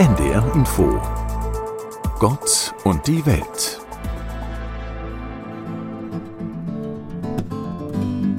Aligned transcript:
NDR 0.00 0.42
Info 0.54 0.98
Gott 2.18 2.72
und 2.84 3.06
die 3.06 3.26
Welt 3.26 3.78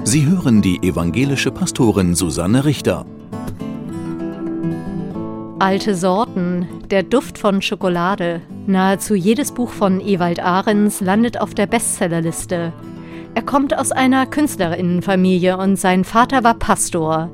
Sie 0.02 0.26
hören 0.26 0.60
die 0.60 0.82
evangelische 0.82 1.52
Pastorin 1.52 2.16
Susanne 2.16 2.64
Richter. 2.64 3.06
Alte 5.60 5.94
Sorten, 5.94 6.66
der 6.90 7.04
Duft 7.04 7.38
von 7.38 7.62
Schokolade. 7.62 8.40
Nahezu 8.66 9.14
jedes 9.14 9.52
Buch 9.52 9.70
von 9.70 10.00
Ewald 10.00 10.40
Ahrens 10.40 11.00
landet 11.00 11.40
auf 11.40 11.54
der 11.54 11.68
Bestsellerliste. 11.68 12.72
Er 13.36 13.42
kommt 13.42 13.78
aus 13.78 13.92
einer 13.92 14.26
Künstlerinnenfamilie 14.26 15.56
und 15.56 15.76
sein 15.76 16.02
Vater 16.02 16.42
war 16.42 16.54
Pastor. 16.54 17.30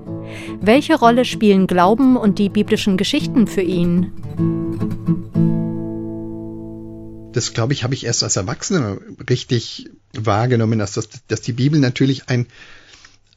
Welche 0.60 0.96
Rolle 0.96 1.24
spielen 1.24 1.66
Glauben 1.66 2.16
und 2.16 2.38
die 2.38 2.48
biblischen 2.48 2.96
Geschichten 2.96 3.46
für 3.46 3.62
ihn? 3.62 4.12
Das, 7.32 7.52
glaube 7.52 7.72
ich, 7.72 7.84
habe 7.84 7.94
ich 7.94 8.04
erst 8.04 8.24
als 8.24 8.36
Erwachsener 8.36 8.98
richtig 9.28 9.90
wahrgenommen, 10.12 10.78
dass, 10.78 10.92
das, 10.92 11.08
dass 11.28 11.40
die 11.40 11.52
Bibel 11.52 11.78
natürlich 11.78 12.28
ein, 12.28 12.46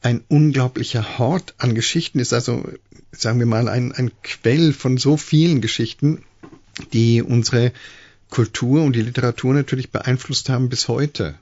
ein 0.00 0.24
unglaublicher 0.28 1.18
Hort 1.18 1.54
an 1.58 1.74
Geschichten 1.74 2.18
ist. 2.18 2.32
Also, 2.32 2.64
sagen 3.12 3.38
wir 3.38 3.46
mal, 3.46 3.68
ein, 3.68 3.92
ein 3.92 4.10
Quell 4.22 4.72
von 4.72 4.96
so 4.96 5.16
vielen 5.16 5.60
Geschichten, 5.60 6.22
die 6.92 7.22
unsere 7.22 7.72
Kultur 8.30 8.82
und 8.82 8.96
die 8.96 9.02
Literatur 9.02 9.52
natürlich 9.54 9.90
beeinflusst 9.90 10.48
haben 10.48 10.68
bis 10.68 10.88
heute. 10.88 11.34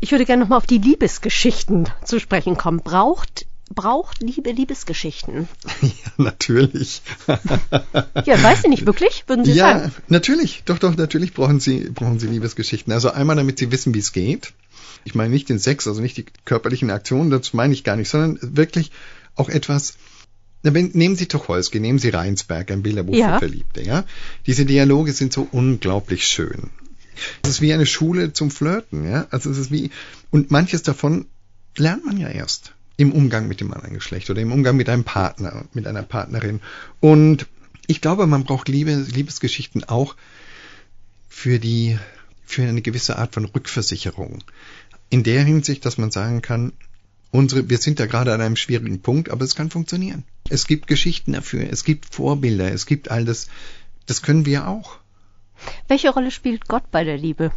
Ich 0.00 0.12
würde 0.12 0.24
gerne 0.24 0.42
nochmal 0.42 0.58
auf 0.58 0.66
die 0.66 0.78
Liebesgeschichten 0.78 1.88
zu 2.04 2.20
sprechen 2.20 2.56
kommen. 2.56 2.80
Braucht 2.80 3.46
braucht 3.74 4.22
Liebe 4.22 4.50
Liebesgeschichten? 4.50 5.48
Ja, 5.82 6.12
natürlich. 6.16 7.02
ja, 7.26 8.42
weiß 8.42 8.64
ich 8.64 8.70
nicht 8.70 8.86
wirklich, 8.86 9.24
würden 9.26 9.44
Sie 9.44 9.52
ja, 9.52 9.78
sagen? 9.78 9.92
Ja, 9.96 10.02
natürlich. 10.08 10.62
Doch, 10.64 10.78
doch, 10.78 10.96
natürlich 10.96 11.34
brauchen 11.34 11.60
Sie, 11.60 11.90
brauchen 11.90 12.18
Sie 12.18 12.26
Liebesgeschichten. 12.26 12.92
Also 12.92 13.10
einmal, 13.10 13.36
damit 13.36 13.58
Sie 13.58 13.70
wissen, 13.70 13.94
wie 13.94 14.00
es 14.00 14.12
geht. 14.12 14.52
Ich 15.04 15.14
meine 15.14 15.30
nicht 15.30 15.48
den 15.48 15.58
Sex, 15.58 15.86
also 15.86 16.00
nicht 16.00 16.16
die 16.16 16.26
körperlichen 16.44 16.90
Aktionen, 16.90 17.30
das 17.30 17.54
meine 17.54 17.72
ich 17.72 17.84
gar 17.84 17.96
nicht, 17.96 18.08
sondern 18.08 18.38
wirklich 18.42 18.90
auch 19.36 19.48
etwas, 19.48 19.94
nehmen 20.62 21.16
Sie 21.16 21.26
Tucholsky, 21.26 21.78
nehmen 21.78 21.98
Sie 21.98 22.08
Reinsberg, 22.08 22.70
ein 22.70 22.82
Bilderbuch 22.82 23.14
ja. 23.14 23.34
für 23.34 23.46
Verliebte, 23.46 23.82
ja. 23.82 24.04
Diese 24.46 24.66
Dialoge 24.66 25.12
sind 25.12 25.32
so 25.32 25.46
unglaublich 25.50 26.26
schön. 26.26 26.70
Es 27.42 27.50
ist 27.50 27.60
wie 27.60 27.72
eine 27.72 27.86
Schule 27.86 28.32
zum 28.32 28.50
Flirten, 28.50 29.08
ja. 29.08 29.26
Also 29.30 29.50
es 29.50 29.58
ist 29.58 29.70
wie, 29.70 29.90
und 30.30 30.50
manches 30.50 30.82
davon 30.82 31.26
lernt 31.76 32.04
man 32.04 32.16
ja 32.18 32.28
erst 32.28 32.72
im 32.98 33.12
Umgang 33.12 33.48
mit 33.48 33.60
dem 33.60 33.72
anderen 33.72 33.94
Geschlecht 33.94 34.28
oder 34.28 34.42
im 34.42 34.52
Umgang 34.52 34.76
mit 34.76 34.88
einem 34.90 35.04
Partner, 35.04 35.64
mit 35.72 35.86
einer 35.86 36.02
Partnerin. 36.02 36.60
Und 37.00 37.46
ich 37.86 38.00
glaube, 38.00 38.26
man 38.26 38.44
braucht 38.44 38.68
Liebe, 38.68 38.92
Liebesgeschichten 38.92 39.84
auch 39.84 40.16
für 41.28 41.60
die, 41.60 41.96
für 42.44 42.64
eine 42.64 42.82
gewisse 42.82 43.16
Art 43.16 43.32
von 43.32 43.44
Rückversicherung. 43.44 44.42
In 45.10 45.22
der 45.22 45.44
Hinsicht, 45.44 45.86
dass 45.86 45.96
man 45.96 46.10
sagen 46.10 46.42
kann, 46.42 46.72
unsere, 47.30 47.70
wir 47.70 47.78
sind 47.78 48.00
da 48.00 48.06
gerade 48.06 48.34
an 48.34 48.40
einem 48.40 48.56
schwierigen 48.56 49.00
Punkt, 49.00 49.30
aber 49.30 49.44
es 49.44 49.54
kann 49.54 49.70
funktionieren. 49.70 50.24
Es 50.48 50.66
gibt 50.66 50.88
Geschichten 50.88 51.34
dafür, 51.34 51.68
es 51.70 51.84
gibt 51.84 52.12
Vorbilder, 52.12 52.72
es 52.72 52.84
gibt 52.84 53.12
all 53.12 53.24
das, 53.24 53.46
das 54.06 54.22
können 54.22 54.44
wir 54.44 54.66
auch. 54.66 54.98
Welche 55.86 56.10
Rolle 56.10 56.32
spielt 56.32 56.66
Gott 56.66 56.90
bei 56.90 57.04
der 57.04 57.16
Liebe? 57.16 57.52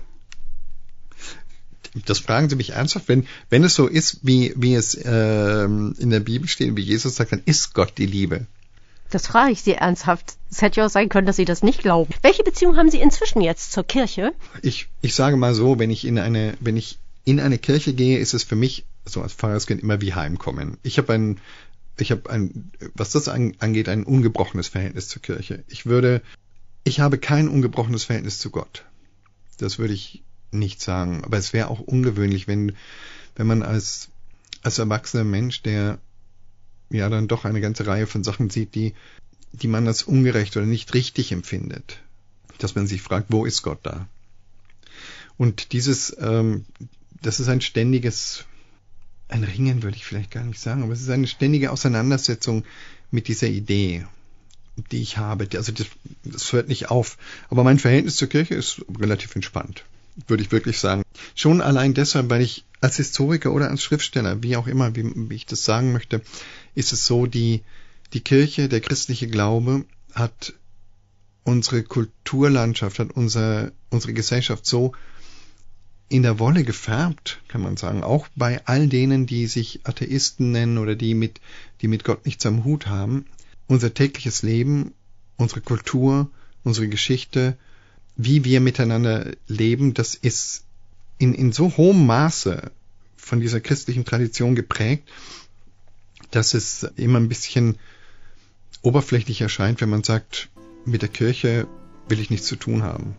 Das 2.05 2.19
fragen 2.19 2.49
Sie 2.49 2.55
mich 2.55 2.71
ernsthaft. 2.71 3.07
Wenn, 3.07 3.27
wenn 3.49 3.63
es 3.63 3.75
so 3.75 3.87
ist, 3.87 4.19
wie, 4.23 4.53
wie 4.55 4.75
es 4.75 4.97
ähm, 5.03 5.93
in 5.97 6.09
der 6.09 6.21
Bibel 6.21 6.47
steht, 6.47 6.75
wie 6.75 6.81
Jesus 6.81 7.15
sagt, 7.15 7.31
dann 7.31 7.41
ist 7.45 7.73
Gott 7.73 7.93
die 7.97 8.05
Liebe. 8.05 8.45
Das 9.09 9.27
frage 9.27 9.51
ich 9.51 9.61
Sie 9.61 9.73
ernsthaft. 9.73 10.35
Es 10.49 10.61
hätte 10.61 10.79
ja 10.79 10.85
auch 10.85 10.89
sein 10.89 11.09
können, 11.09 11.27
dass 11.27 11.35
Sie 11.35 11.45
das 11.45 11.63
nicht 11.63 11.81
glauben. 11.81 12.13
Welche 12.21 12.43
Beziehung 12.43 12.77
haben 12.77 12.89
Sie 12.89 13.01
inzwischen 13.01 13.41
jetzt 13.41 13.73
zur 13.73 13.83
Kirche? 13.83 14.31
Ich, 14.61 14.87
ich 15.01 15.15
sage 15.15 15.35
mal 15.35 15.53
so, 15.53 15.79
wenn 15.79 15.91
ich 15.91 16.05
in 16.05 16.17
eine, 16.17 16.53
wenn 16.61 16.77
ich 16.77 16.97
in 17.25 17.39
eine 17.39 17.57
Kirche 17.57 17.93
gehe, 17.93 18.19
ist 18.19 18.33
es 18.33 18.43
für 18.43 18.55
mich 18.55 18.85
so 19.05 19.21
als 19.21 19.33
Pfarrerskind 19.33 19.83
immer 19.83 19.99
wie 19.99 20.13
Heimkommen. 20.13 20.77
Ich 20.83 20.97
habe 20.97 21.13
ein, 21.13 21.39
ich 21.97 22.11
habe 22.11 22.29
ein, 22.29 22.71
was 22.93 23.11
das 23.11 23.27
angeht, 23.27 23.89
ein 23.89 24.03
ungebrochenes 24.03 24.69
Verhältnis 24.69 25.09
zur 25.09 25.21
Kirche. 25.21 25.63
Ich 25.67 25.85
würde 25.85 26.21
ich 26.83 26.99
habe 26.99 27.17
kein 27.17 27.47
ungebrochenes 27.47 28.05
Verhältnis 28.05 28.39
zu 28.39 28.49
Gott. 28.49 28.85
Das 29.57 29.77
würde 29.77 29.93
ich 29.93 30.23
nicht 30.51 30.81
sagen. 30.81 31.23
Aber 31.23 31.37
es 31.37 31.53
wäre 31.53 31.69
auch 31.69 31.79
ungewöhnlich, 31.79 32.47
wenn, 32.47 32.73
wenn 33.35 33.47
man 33.47 33.63
als, 33.63 34.09
als 34.63 34.79
erwachsener 34.79 35.23
Mensch, 35.23 35.61
der 35.61 35.99
ja 36.89 37.09
dann 37.09 37.27
doch 37.27 37.45
eine 37.45 37.61
ganze 37.61 37.87
Reihe 37.87 38.07
von 38.07 38.23
Sachen 38.23 38.49
sieht, 38.49 38.75
die, 38.75 38.93
die 39.53 39.67
man 39.67 39.87
als 39.87 40.03
ungerecht 40.03 40.55
oder 40.57 40.65
nicht 40.65 40.93
richtig 40.93 41.31
empfindet, 41.31 41.99
dass 42.57 42.75
man 42.75 42.87
sich 42.87 43.01
fragt, 43.01 43.27
wo 43.29 43.45
ist 43.45 43.61
Gott 43.61 43.79
da? 43.83 44.07
Und 45.37 45.71
dieses, 45.71 46.15
ähm, 46.19 46.65
das 47.21 47.39
ist 47.39 47.47
ein 47.47 47.61
ständiges, 47.61 48.45
ein 49.29 49.43
Ringen 49.43 49.83
würde 49.83 49.97
ich 49.97 50.05
vielleicht 50.05 50.31
gar 50.31 50.43
nicht 50.43 50.59
sagen, 50.59 50.83
aber 50.83 50.93
es 50.93 51.01
ist 51.01 51.09
eine 51.09 51.27
ständige 51.27 51.71
Auseinandersetzung 51.71 52.65
mit 53.09 53.27
dieser 53.27 53.47
Idee 53.47 54.05
die 54.91 55.01
ich 55.01 55.17
habe. 55.17 55.47
Also 55.55 55.71
das, 55.71 55.87
das 56.23 56.51
hört 56.53 56.69
nicht 56.69 56.89
auf. 56.89 57.17
Aber 57.49 57.63
mein 57.63 57.79
Verhältnis 57.79 58.15
zur 58.15 58.29
Kirche 58.29 58.55
ist 58.55 58.83
relativ 58.99 59.35
entspannt, 59.35 59.85
würde 60.27 60.43
ich 60.43 60.51
wirklich 60.51 60.79
sagen. 60.79 61.03
Schon 61.35 61.61
allein 61.61 61.93
deshalb, 61.93 62.29
weil 62.29 62.41
ich 62.41 62.65
als 62.81 62.97
Historiker 62.97 63.51
oder 63.51 63.69
als 63.69 63.83
Schriftsteller, 63.83 64.41
wie 64.43 64.55
auch 64.55 64.67
immer, 64.67 64.95
wie, 64.95 65.11
wie 65.29 65.35
ich 65.35 65.45
das 65.45 65.63
sagen 65.63 65.91
möchte, 65.93 66.21
ist 66.75 66.93
es 66.93 67.05
so, 67.05 67.25
die, 67.25 67.61
die 68.13 68.21
Kirche, 68.21 68.69
der 68.69 68.81
christliche 68.81 69.27
Glaube 69.27 69.85
hat 70.13 70.53
unsere 71.43 71.83
Kulturlandschaft, 71.83 72.99
hat 72.99 73.11
unser, 73.11 73.71
unsere 73.89 74.13
Gesellschaft 74.13 74.65
so 74.65 74.93
in 76.09 76.23
der 76.23 76.39
Wolle 76.39 76.63
gefärbt, 76.63 77.41
kann 77.47 77.61
man 77.61 77.77
sagen, 77.77 78.03
auch 78.03 78.27
bei 78.35 78.65
all 78.65 78.87
denen, 78.87 79.25
die 79.25 79.47
sich 79.47 79.79
Atheisten 79.85 80.51
nennen 80.51 80.77
oder 80.77 80.95
die 80.95 81.13
mit, 81.13 81.39
die 81.81 81.87
mit 81.87 82.03
Gott 82.03 82.25
nichts 82.25 82.45
am 82.45 82.65
Hut 82.65 82.87
haben, 82.87 83.25
unser 83.67 83.93
tägliches 83.93 84.43
Leben, 84.43 84.93
unsere 85.37 85.61
Kultur, 85.61 86.29
unsere 86.63 86.89
Geschichte, 86.89 87.57
wie 88.23 88.43
wir 88.43 88.59
miteinander 88.59 89.31
leben, 89.47 89.93
das 89.93 90.15
ist 90.15 90.63
in, 91.17 91.33
in 91.33 91.51
so 91.51 91.75
hohem 91.77 92.05
Maße 92.05 92.71
von 93.17 93.39
dieser 93.39 93.61
christlichen 93.61 94.05
Tradition 94.05 94.55
geprägt, 94.55 95.09
dass 96.29 96.53
es 96.53 96.83
immer 96.95 97.19
ein 97.19 97.29
bisschen 97.29 97.77
oberflächlich 98.81 99.41
erscheint, 99.41 99.81
wenn 99.81 99.89
man 99.89 100.03
sagt, 100.03 100.49
mit 100.85 101.01
der 101.01 101.09
Kirche 101.09 101.67
will 102.07 102.19
ich 102.19 102.29
nichts 102.29 102.47
zu 102.47 102.55
tun 102.55 102.83
haben. 102.83 103.15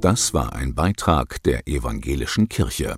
Das 0.00 0.34
war 0.34 0.52
ein 0.52 0.74
Beitrag 0.74 1.42
der 1.44 1.66
evangelischen 1.66 2.50
Kirche 2.50 2.96